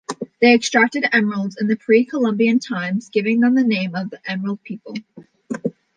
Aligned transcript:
They 0.41 0.55
extracted 0.55 1.05
emeralds 1.11 1.57
in 1.61 1.77
pre-Columbian 1.77 2.57
times, 2.57 3.07
giving 3.09 3.39
them 3.41 3.53
the 3.53 3.63
name 3.63 3.91
"The 3.91 4.19
Emerald 4.25 4.63
People". 4.63 4.95